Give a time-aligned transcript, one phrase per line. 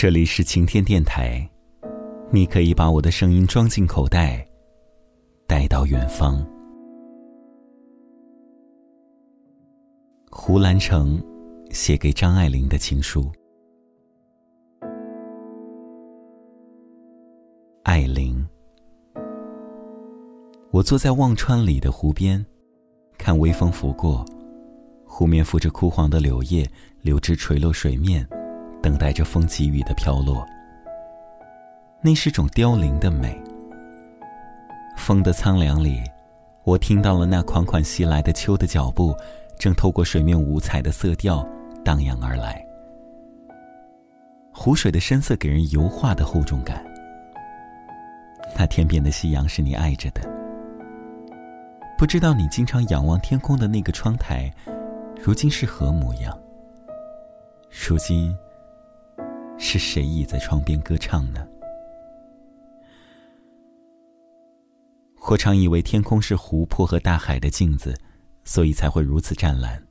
[0.00, 1.44] 这里是晴天电台，
[2.30, 4.48] 你可以把我的声音装进口袋，
[5.44, 6.46] 带到远方。
[10.30, 11.20] 胡兰成
[11.70, 13.28] 写给张爱玲的情书。
[17.82, 18.46] 爱玲，
[20.70, 22.46] 我坐在忘川里的湖边，
[23.18, 24.24] 看微风拂过，
[25.04, 26.64] 湖面浮着枯黄的柳叶，
[27.02, 28.24] 柳枝垂落水面。
[28.82, 30.46] 等待着风给予的飘落，
[32.00, 33.36] 那是种凋零的美。
[34.96, 36.02] 风的苍凉里，
[36.64, 39.14] 我听到了那款款袭来的秋的脚步，
[39.58, 41.46] 正透过水面五彩的色调
[41.84, 42.64] 荡漾而来。
[44.52, 46.84] 湖水的深色给人油画的厚重感。
[48.56, 50.20] 那天边的夕阳是你爱着的，
[51.96, 54.52] 不知道你经常仰望天空的那个窗台，
[55.22, 56.36] 如今是何模样？
[57.70, 58.36] 如今。
[59.58, 61.46] 是谁倚在窗边歌唱呢？
[65.28, 67.94] 我常以为天空是湖泊和大海的镜子，
[68.44, 69.82] 所以才会如此湛蓝。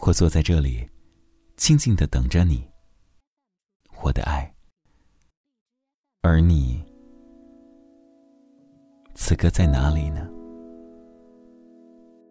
[0.00, 0.88] 我坐在这里，
[1.56, 2.64] 静静的等着你，
[4.02, 4.54] 我的爱。
[6.20, 6.84] 而你，
[9.14, 10.28] 此刻在哪里呢？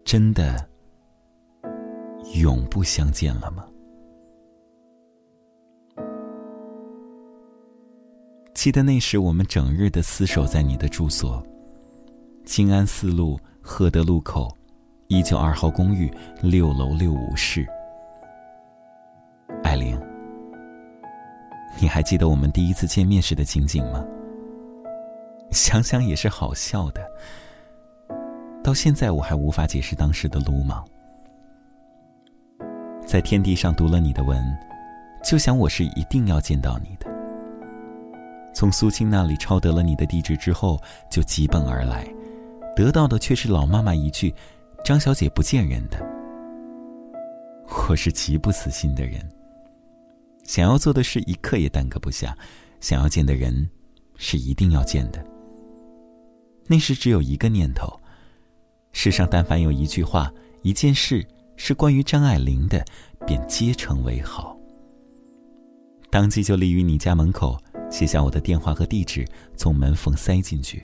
[0.05, 0.69] 真的
[2.35, 3.67] 永不相见了吗？
[8.63, 11.45] 记得那时，我们整日的厮守在你的住所——
[12.47, 14.57] 静安寺路赫德路口
[15.09, 16.09] 一九二号公寓
[16.41, 17.67] 六楼六五室。
[19.65, 19.99] 艾琳，
[21.77, 24.01] 你还记得我们第一次见面时的情景吗？
[25.51, 27.01] 想想也是好笑的。
[28.63, 30.81] 到现在我还无法解释当时的鲁莽。
[33.05, 34.41] 在天地上读了你的文，
[35.21, 37.12] 就想我是一定要见到你的。
[38.53, 42.07] 从苏青那里抄得了你的地址之后，就急奔而来，
[42.75, 44.33] 得到的却是老妈妈一句
[44.85, 45.97] ：“张小姐不见人的。”
[47.89, 49.19] 我是极不死心的人，
[50.43, 52.37] 想要做的事一刻也耽搁不下，
[52.79, 53.69] 想要见的人
[54.17, 55.23] 是一定要见的。
[56.67, 57.91] 那时只有一个念头：
[58.91, 60.31] 世上但凡有一句话、
[60.61, 61.25] 一件事
[61.57, 62.85] 是关于张爱玲的，
[63.25, 64.55] 便皆成为好。
[66.09, 67.57] 当即就立于你家门口。
[67.93, 69.23] 写下我的电话和地址，
[69.55, 70.81] 从门缝塞进去。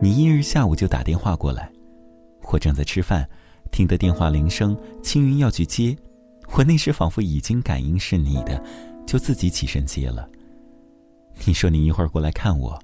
[0.00, 1.70] 你一日下午就打电话过来，
[2.50, 3.28] 我正在吃饭，
[3.70, 5.94] 听得电话铃声，青云要去接，
[6.54, 8.64] 我那时仿佛已经感应是你的，
[9.06, 10.26] 就自己起身接了。
[11.44, 12.82] 你说你一会儿过来看我，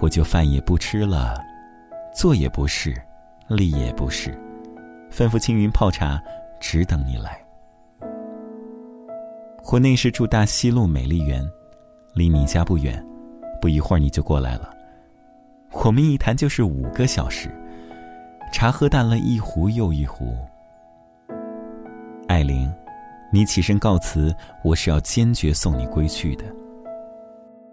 [0.00, 1.40] 我就饭也不吃了，
[2.12, 3.00] 坐也不是，
[3.46, 4.30] 立也不是，
[5.08, 6.20] 吩咐青云泡茶，
[6.60, 7.40] 只等你来。
[9.70, 11.48] 我那时住大西路美丽园。
[12.14, 13.04] 离你家不远，
[13.60, 14.70] 不一会儿你就过来了。
[15.84, 17.48] 我们一谈就是五个小时，
[18.52, 20.36] 茶喝淡了一壶又一壶。
[22.26, 22.72] 艾琳，
[23.32, 24.34] 你起身告辞，
[24.64, 26.44] 我是要坚决送你归去的。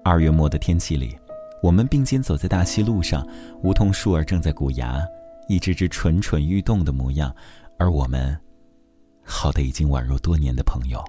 [0.04, 1.18] 二月末的天气里，
[1.62, 3.28] 我们并肩走在大溪路上，
[3.64, 5.02] 梧桐树儿正在鼓芽，
[5.48, 7.36] 一只只蠢蠢欲动的模样，
[7.78, 8.40] 而我们，
[9.24, 11.04] 好的已经宛若多年的朋友。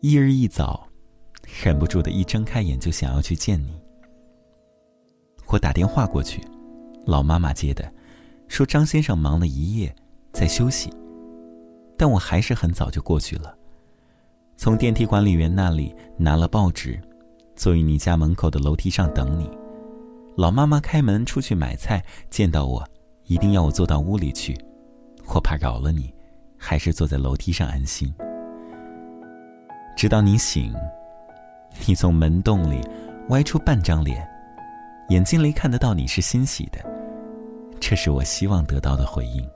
[0.00, 0.86] 一日一早，
[1.64, 3.80] 忍不住的一睁开眼就想要去见你。
[5.46, 6.42] 我打电话过去，
[7.06, 7.90] 老妈妈接的，
[8.46, 9.94] 说张先生忙了一夜，
[10.34, 10.92] 在休息。
[11.96, 13.56] 但我还是很早就过去了，
[14.54, 17.00] 从电梯管理员那里拿了报纸，
[17.56, 19.50] 坐于你家门口的楼梯上等你。
[20.36, 22.86] 老妈妈开门出去买菜，见到我，
[23.24, 24.54] 一定要我坐到屋里去，
[25.34, 26.12] 我怕扰了你，
[26.58, 28.12] 还是坐在楼梯上安心。
[29.96, 30.74] 直到你醒，
[31.86, 32.86] 你从门洞里
[33.30, 34.28] 歪出半张脸，
[35.08, 36.78] 眼睛里看得到你是欣喜的，
[37.80, 39.48] 这是我希望得到的回应。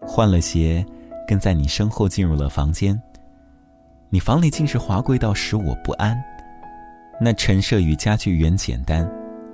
[0.00, 0.84] 换了鞋，
[1.28, 3.00] 跟在你身后进入了房间。
[4.10, 6.20] 你房里竟是华贵到使我不安，
[7.20, 9.08] 那陈设与家具原简单，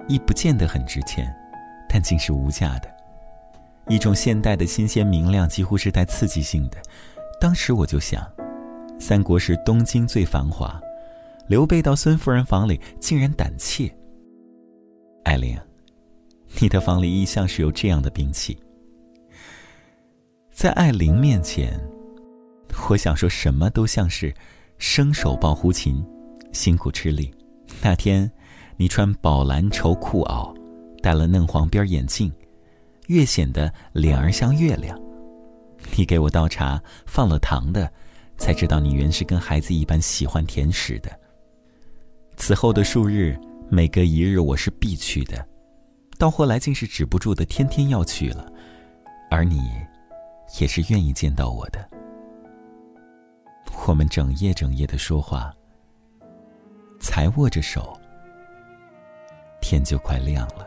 [0.08, 1.30] 亦不见得很值钱，
[1.86, 2.88] 但竟是无价的，
[3.88, 6.78] 一种现代的新鲜明亮，几乎是带刺激性的。
[7.38, 8.26] 当时我就想。
[8.98, 10.80] 三国时东京最繁华，
[11.48, 13.90] 刘备到孙夫人房里竟然胆怯。
[15.24, 15.56] 艾琳，
[16.60, 18.58] 你的房里一向是有这样的兵器。
[20.52, 21.78] 在艾琳面前，
[22.90, 24.34] 我想说什么都像是
[24.78, 26.04] 生手抱胡琴，
[26.52, 27.32] 辛苦吃力。
[27.80, 28.30] 那天，
[28.76, 30.52] 你穿宝蓝绸裤袄，
[31.00, 32.32] 戴了嫩黄边眼镜，
[33.06, 35.00] 越显得脸儿像月亮。
[35.96, 37.90] 你给我倒茶放了糖的，
[38.38, 41.10] 才知道你原是跟孩子一般喜欢甜食的。
[42.36, 43.38] 此后的数日，
[43.68, 45.46] 每隔一日我是必去的，
[46.16, 48.50] 到后来竟是止不住的，天天要去了。
[49.30, 49.60] 而你，
[50.60, 51.86] 也是愿意见到我的。
[53.86, 55.52] 我们整夜整夜的说话，
[57.00, 57.98] 才握着手，
[59.60, 60.66] 天就快亮了。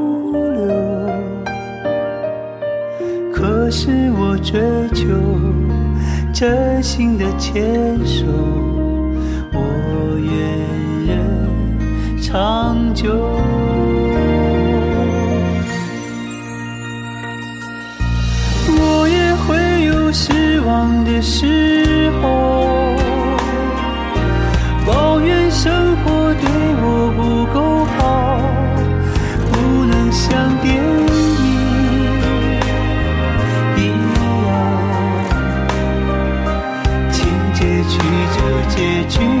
[3.71, 4.59] 是我追
[4.93, 5.07] 求
[6.33, 8.25] 真心的牵手，
[9.53, 13.70] 我愿人长久。
[38.81, 39.40] 折，结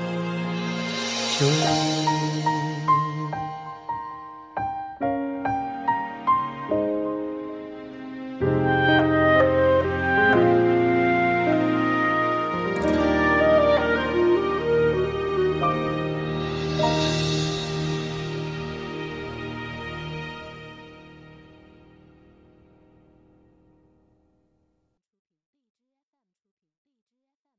[1.41, 2.00] 就。